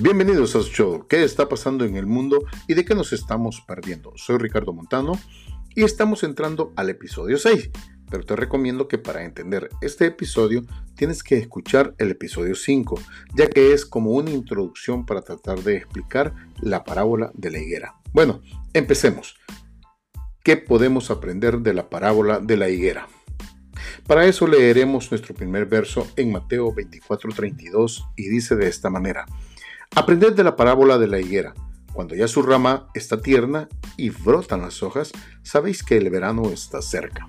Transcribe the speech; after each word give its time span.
Bienvenidos 0.00 0.56
a 0.56 0.60
su 0.60 0.70
show, 0.70 1.06
¿qué 1.08 1.22
está 1.22 1.48
pasando 1.48 1.84
en 1.84 1.94
el 1.94 2.04
mundo 2.04 2.44
y 2.66 2.74
de 2.74 2.84
qué 2.84 2.96
nos 2.96 3.12
estamos 3.12 3.62
perdiendo? 3.64 4.12
Soy 4.16 4.38
Ricardo 4.38 4.72
Montano 4.72 5.12
y 5.76 5.84
estamos 5.84 6.24
entrando 6.24 6.72
al 6.74 6.90
episodio 6.90 7.38
6, 7.38 7.70
pero 8.10 8.24
te 8.24 8.34
recomiendo 8.34 8.88
que 8.88 8.98
para 8.98 9.24
entender 9.24 9.70
este 9.82 10.06
episodio 10.06 10.64
tienes 10.96 11.22
que 11.22 11.38
escuchar 11.38 11.94
el 11.98 12.10
episodio 12.10 12.56
5, 12.56 13.00
ya 13.36 13.48
que 13.48 13.72
es 13.72 13.86
como 13.86 14.10
una 14.10 14.30
introducción 14.30 15.06
para 15.06 15.22
tratar 15.22 15.60
de 15.60 15.76
explicar 15.76 16.34
la 16.60 16.82
parábola 16.82 17.30
de 17.34 17.52
la 17.52 17.60
higuera. 17.60 17.94
Bueno, 18.12 18.42
empecemos. 18.72 19.36
¿Qué 20.42 20.56
podemos 20.56 21.12
aprender 21.12 21.60
de 21.60 21.72
la 21.72 21.88
parábola 21.88 22.40
de 22.40 22.56
la 22.56 22.68
higuera? 22.68 23.06
Para 24.08 24.26
eso 24.26 24.48
leeremos 24.48 25.12
nuestro 25.12 25.36
primer 25.36 25.66
verso 25.66 26.08
en 26.16 26.32
Mateo 26.32 26.74
24:32 26.74 28.04
y 28.16 28.28
dice 28.28 28.56
de 28.56 28.66
esta 28.66 28.90
manera. 28.90 29.24
Aprended 29.96 30.32
de 30.32 30.42
la 30.42 30.56
parábola 30.56 30.98
de 30.98 31.06
la 31.06 31.20
higuera. 31.20 31.54
Cuando 31.92 32.16
ya 32.16 32.26
su 32.26 32.42
rama 32.42 32.88
está 32.94 33.22
tierna 33.22 33.68
y 33.96 34.10
brotan 34.10 34.62
las 34.62 34.82
hojas, 34.82 35.12
sabéis 35.44 35.84
que 35.84 35.96
el 35.96 36.10
verano 36.10 36.50
está 36.50 36.82
cerca. 36.82 37.28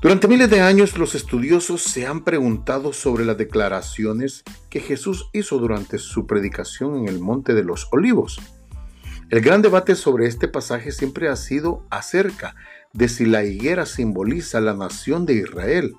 Durante 0.00 0.26
miles 0.26 0.48
de 0.48 0.62
años 0.62 0.96
los 0.96 1.14
estudiosos 1.14 1.82
se 1.82 2.06
han 2.06 2.24
preguntado 2.24 2.94
sobre 2.94 3.26
las 3.26 3.36
declaraciones 3.36 4.42
que 4.70 4.80
Jesús 4.80 5.28
hizo 5.34 5.58
durante 5.58 5.98
su 5.98 6.26
predicación 6.26 6.96
en 6.96 7.08
el 7.08 7.20
Monte 7.20 7.52
de 7.52 7.64
los 7.64 7.88
Olivos. 7.92 8.40
El 9.28 9.42
gran 9.42 9.60
debate 9.60 9.96
sobre 9.96 10.26
este 10.26 10.48
pasaje 10.48 10.92
siempre 10.92 11.28
ha 11.28 11.36
sido 11.36 11.86
acerca 11.90 12.56
de 12.94 13.08
si 13.08 13.26
la 13.26 13.44
higuera 13.44 13.84
simboliza 13.84 14.62
la 14.62 14.72
nación 14.72 15.26
de 15.26 15.34
Israel 15.34 15.94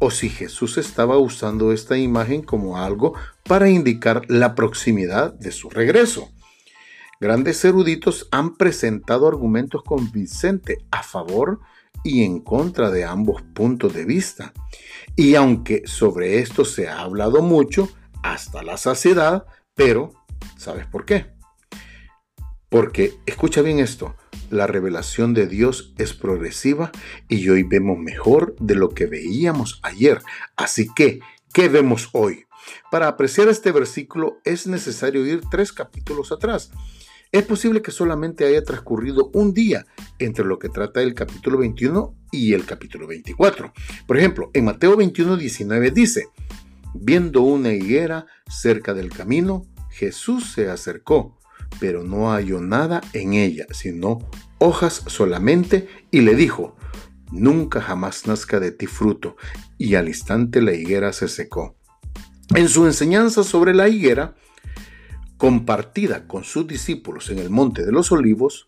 o 0.00 0.10
si 0.10 0.28
Jesús 0.28 0.78
estaba 0.78 1.18
usando 1.18 1.72
esta 1.72 1.96
imagen 1.96 2.42
como 2.42 2.78
algo 2.78 3.14
para 3.44 3.68
indicar 3.68 4.22
la 4.28 4.54
proximidad 4.54 5.32
de 5.34 5.52
su 5.52 5.70
regreso. 5.70 6.30
Grandes 7.20 7.64
eruditos 7.64 8.28
han 8.30 8.56
presentado 8.56 9.26
argumentos 9.26 9.82
convincentes 9.82 10.78
a 10.90 11.02
favor 11.02 11.60
y 12.04 12.22
en 12.22 12.40
contra 12.40 12.90
de 12.90 13.04
ambos 13.04 13.42
puntos 13.42 13.92
de 13.92 14.04
vista. 14.04 14.52
Y 15.16 15.34
aunque 15.34 15.82
sobre 15.86 16.38
esto 16.38 16.64
se 16.64 16.88
ha 16.88 17.00
hablado 17.00 17.42
mucho, 17.42 17.88
hasta 18.22 18.62
la 18.62 18.76
saciedad, 18.76 19.46
pero 19.74 20.12
¿sabes 20.56 20.86
por 20.86 21.04
qué? 21.04 21.37
Porque, 22.68 23.14
escucha 23.24 23.62
bien 23.62 23.78
esto, 23.78 24.14
la 24.50 24.66
revelación 24.66 25.32
de 25.32 25.46
Dios 25.46 25.94
es 25.96 26.12
progresiva 26.12 26.90
y 27.28 27.48
hoy 27.48 27.62
vemos 27.62 27.98
mejor 27.98 28.56
de 28.60 28.74
lo 28.74 28.90
que 28.90 29.06
veíamos 29.06 29.80
ayer. 29.82 30.20
Así 30.56 30.88
que, 30.94 31.20
¿qué 31.52 31.68
vemos 31.68 32.10
hoy? 32.12 32.44
Para 32.90 33.08
apreciar 33.08 33.48
este 33.48 33.72
versículo 33.72 34.38
es 34.44 34.66
necesario 34.66 35.24
ir 35.26 35.40
tres 35.50 35.72
capítulos 35.72 36.30
atrás. 36.30 36.70
Es 37.30 37.42
posible 37.42 37.82
que 37.82 37.90
solamente 37.90 38.46
haya 38.46 38.64
transcurrido 38.64 39.30
un 39.34 39.52
día 39.52 39.86
entre 40.18 40.44
lo 40.44 40.58
que 40.58 40.68
trata 40.68 41.02
el 41.02 41.14
capítulo 41.14 41.58
21 41.58 42.14
y 42.32 42.54
el 42.54 42.64
capítulo 42.64 43.06
24. 43.06 43.72
Por 44.06 44.18
ejemplo, 44.18 44.50
en 44.54 44.64
Mateo 44.64 44.96
21, 44.96 45.36
19 45.36 45.90
dice, 45.90 46.28
viendo 46.94 47.42
una 47.42 47.72
higuera 47.72 48.26
cerca 48.48 48.94
del 48.94 49.10
camino, 49.10 49.66
Jesús 49.90 50.52
se 50.52 50.70
acercó 50.70 51.37
pero 51.80 52.02
no 52.02 52.30
halló 52.32 52.60
nada 52.60 53.00
en 53.12 53.34
ella, 53.34 53.66
sino 53.70 54.18
hojas 54.58 55.04
solamente, 55.06 55.88
y 56.10 56.20
le 56.20 56.34
dijo, 56.34 56.76
nunca 57.30 57.80
jamás 57.80 58.26
nazca 58.26 58.60
de 58.60 58.72
ti 58.72 58.86
fruto. 58.86 59.36
Y 59.76 59.94
al 59.94 60.08
instante 60.08 60.60
la 60.60 60.72
higuera 60.72 61.12
se 61.12 61.28
secó. 61.28 61.76
En 62.54 62.68
su 62.68 62.86
enseñanza 62.86 63.44
sobre 63.44 63.74
la 63.74 63.88
higuera, 63.88 64.34
compartida 65.36 66.26
con 66.26 66.44
sus 66.44 66.66
discípulos 66.66 67.30
en 67.30 67.38
el 67.38 67.50
Monte 67.50 67.84
de 67.84 67.92
los 67.92 68.10
Olivos, 68.10 68.64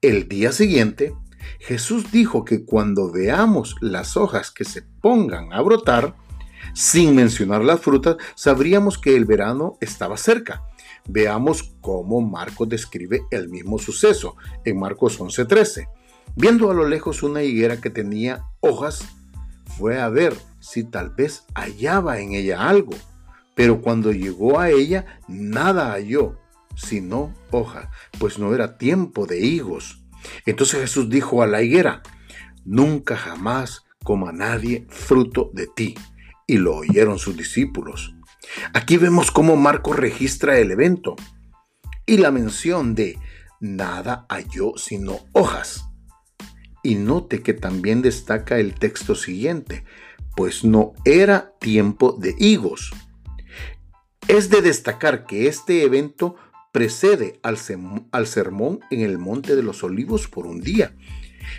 el 0.00 0.28
día 0.28 0.52
siguiente, 0.52 1.14
Jesús 1.58 2.12
dijo 2.12 2.44
que 2.44 2.64
cuando 2.64 3.10
veamos 3.10 3.76
las 3.80 4.16
hojas 4.16 4.50
que 4.50 4.64
se 4.64 4.82
pongan 4.82 5.52
a 5.52 5.60
brotar, 5.62 6.14
sin 6.74 7.14
mencionar 7.14 7.64
las 7.64 7.80
frutas, 7.80 8.16
sabríamos 8.34 8.98
que 8.98 9.16
el 9.16 9.24
verano 9.24 9.76
estaba 9.80 10.16
cerca 10.16 10.62
Veamos 11.08 11.74
cómo 11.80 12.20
Marcos 12.20 12.68
describe 12.68 13.22
el 13.30 13.48
mismo 13.48 13.78
suceso 13.78 14.36
en 14.64 14.78
Marcos 14.78 15.20
11:13. 15.20 15.88
Viendo 16.36 16.70
a 16.70 16.74
lo 16.74 16.88
lejos 16.88 17.22
una 17.22 17.42
higuera 17.42 17.80
que 17.80 17.90
tenía 17.90 18.44
hojas, 18.60 19.06
fue 19.78 20.00
a 20.00 20.08
ver 20.08 20.34
si 20.60 20.84
tal 20.84 21.10
vez 21.10 21.44
hallaba 21.54 22.20
en 22.20 22.32
ella 22.32 22.68
algo. 22.68 22.94
Pero 23.54 23.80
cuando 23.80 24.12
llegó 24.12 24.58
a 24.58 24.70
ella, 24.70 25.20
nada 25.28 25.92
halló, 25.92 26.40
sino 26.74 27.34
hojas, 27.50 27.88
pues 28.18 28.38
no 28.38 28.54
era 28.54 28.78
tiempo 28.78 29.26
de 29.26 29.40
higos. 29.40 30.02
Entonces 30.46 30.80
Jesús 30.80 31.08
dijo 31.08 31.42
a 31.42 31.46
la 31.46 31.62
higuera, 31.62 32.02
nunca 32.64 33.16
jamás 33.16 33.84
coma 34.02 34.32
nadie 34.32 34.86
fruto 34.88 35.50
de 35.52 35.66
ti. 35.66 35.94
Y 36.46 36.58
lo 36.58 36.76
oyeron 36.76 37.18
sus 37.18 37.36
discípulos. 37.36 38.14
Aquí 38.72 38.96
vemos 38.96 39.30
cómo 39.30 39.56
Marco 39.56 39.92
registra 39.92 40.58
el 40.58 40.70
evento 40.70 41.16
y 42.06 42.18
la 42.18 42.30
mención 42.30 42.94
de 42.94 43.18
nada 43.60 44.26
halló 44.28 44.76
sino 44.76 45.20
hojas. 45.32 45.86
Y 46.82 46.96
note 46.96 47.42
que 47.42 47.54
también 47.54 48.02
destaca 48.02 48.58
el 48.58 48.74
texto 48.74 49.14
siguiente, 49.14 49.84
pues 50.36 50.64
no 50.64 50.92
era 51.04 51.54
tiempo 51.58 52.12
de 52.12 52.34
higos. 52.38 52.92
Es 54.28 54.50
de 54.50 54.60
destacar 54.60 55.24
que 55.24 55.48
este 55.48 55.82
evento 55.82 56.36
precede 56.72 57.40
al, 57.42 57.56
al, 58.10 58.26
sermón 58.26 58.80
en 58.90 59.00
el 59.00 59.18
Monte 59.18 59.56
de 59.56 59.62
los 59.62 59.82
Olivos 59.82 60.28
por 60.28 60.46
un 60.46 60.60
día. 60.60 60.94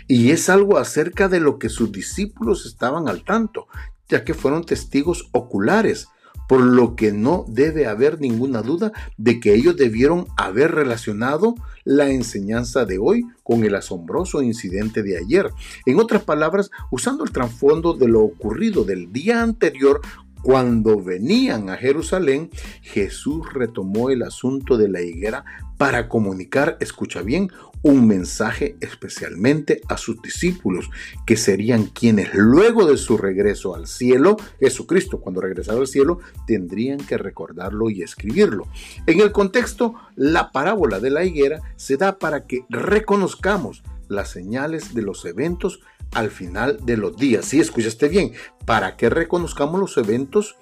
Y 0.06 0.30
es 0.30 0.48
algo 0.48 0.78
acerca 0.78 1.28
de 1.28 1.40
lo 1.40 1.58
que 1.58 1.68
sus 1.68 1.90
discípulos 1.90 2.66
estaban 2.66 3.08
al 3.08 3.24
tanto, 3.24 3.66
ya 4.08 4.24
que 4.24 4.34
fueron 4.34 4.64
testigos 4.64 5.28
oculares 5.32 6.08
por 6.48 6.60
lo 6.60 6.94
que 6.96 7.12
no 7.12 7.44
debe 7.48 7.86
haber 7.86 8.20
ninguna 8.20 8.62
duda 8.62 8.92
de 9.16 9.40
que 9.40 9.54
ellos 9.54 9.76
debieron 9.76 10.26
haber 10.36 10.72
relacionado 10.72 11.54
la 11.84 12.10
enseñanza 12.10 12.84
de 12.84 12.98
hoy 12.98 13.24
con 13.42 13.64
el 13.64 13.74
asombroso 13.74 14.42
incidente 14.42 15.02
de 15.02 15.18
ayer. 15.18 15.50
En 15.86 16.00
otras 16.00 16.22
palabras, 16.24 16.70
usando 16.90 17.24
el 17.24 17.30
trasfondo 17.30 17.94
de 17.94 18.08
lo 18.08 18.22
ocurrido 18.22 18.84
del 18.84 19.12
día 19.12 19.42
anterior 19.42 20.00
cuando 20.42 21.02
venían 21.02 21.70
a 21.70 21.76
Jerusalén, 21.76 22.50
Jesús 22.82 23.52
retomó 23.52 24.10
el 24.10 24.22
asunto 24.22 24.76
de 24.76 24.88
la 24.88 25.02
higuera 25.02 25.44
para 25.76 26.08
comunicar, 26.08 26.76
escucha 26.80 27.22
bien, 27.22 27.50
un 27.82 28.06
mensaje 28.06 28.76
especialmente 28.80 29.80
a 29.88 29.96
sus 29.96 30.20
discípulos, 30.20 30.90
que 31.24 31.36
serían 31.36 31.86
quienes 31.86 32.34
luego 32.34 32.86
de 32.86 32.96
su 32.96 33.16
regreso 33.16 33.74
al 33.74 33.86
cielo, 33.86 34.36
Jesucristo 34.58 35.20
cuando 35.20 35.40
regresara 35.40 35.78
al 35.78 35.86
cielo, 35.86 36.18
tendrían 36.46 36.98
que 36.98 37.18
recordarlo 37.18 37.90
y 37.90 38.02
escribirlo. 38.02 38.66
En 39.06 39.20
el 39.20 39.30
contexto, 39.30 39.94
la 40.16 40.50
parábola 40.50 40.98
de 41.00 41.10
la 41.10 41.24
higuera 41.24 41.60
se 41.76 41.96
da 41.96 42.18
para 42.18 42.46
que 42.46 42.64
reconozcamos 42.68 43.82
las 44.08 44.30
señales 44.30 44.94
de 44.94 45.02
los 45.02 45.24
eventos 45.24 45.80
al 46.12 46.30
final 46.30 46.78
de 46.84 46.96
los 46.96 47.16
días. 47.16 47.44
Si 47.46 47.60
escuchaste 47.60 48.08
bien, 48.08 48.32
para 48.64 48.96
que 48.96 49.10
reconozcamos 49.10 49.80
los 49.80 49.96
eventos 49.96 50.56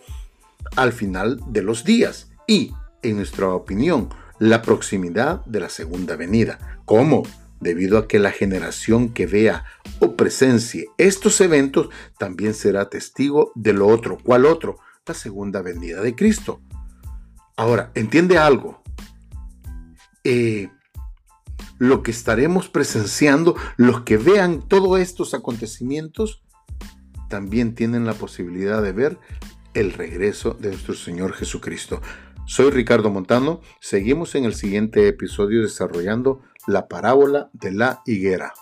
al 0.77 0.93
final 0.93 1.41
de 1.47 1.63
los 1.63 1.85
días. 1.85 2.31
Y, 2.47 2.73
en 3.03 3.17
nuestra 3.17 3.49
opinión, 3.49 4.11
la 4.39 4.63
proximidad 4.63 5.45
de 5.47 5.61
la 5.61 5.69
segunda 5.69 6.17
venida. 6.17 6.81
¿Cómo? 6.85 7.23
Debido 7.61 7.99
a 7.99 8.09
que 8.09 8.19
la 8.19 8.31
generación 8.31 9.13
que 9.15 9.27
vea 9.27 9.65
o 10.01 10.17
presencie 10.17 10.89
estos 10.99 11.41
eventos 11.41 11.89
también 12.19 12.53
será 12.53 12.91
testigo 12.91 13.53
de 13.55 13.73
lo 13.73 13.87
otro. 13.87 14.19
¿Cuál 14.23 14.45
otro? 14.45 14.79
La 15.07 15.15
segunda 15.15 15.63
venida 15.63 16.01
de 16.03 16.15
Cristo. 16.15 16.61
Ahora, 17.57 17.91
entiende 17.95 18.37
algo. 18.37 18.83
Eh, 20.25 20.69
lo 21.79 22.03
que 22.03 22.11
estaremos 22.11 22.69
presenciando, 22.69 23.57
los 23.77 24.03
que 24.03 24.17
vean 24.17 24.63
todos 24.63 25.01
estos 25.01 25.35
acontecimientos, 25.35 26.43
también 27.29 27.75
tienen 27.75 28.07
la 28.07 28.15
posibilidad 28.15 28.83
de 28.83 28.93
ver 28.93 29.19
el 29.75 29.93
regreso 29.93 30.57
de 30.61 30.69
nuestro 30.71 30.95
Señor 30.95 31.33
Jesucristo. 31.33 32.01
Soy 32.47 32.71
Ricardo 32.71 33.11
Montano. 33.11 33.61
Seguimos 33.81 34.35
en 34.35 34.45
el 34.45 34.55
siguiente 34.55 35.09
episodio 35.09 35.63
desarrollando 35.63 36.43
la 36.67 36.89
parábola 36.89 37.51
de 37.53 37.73
la 37.73 38.03
higuera. 38.07 38.53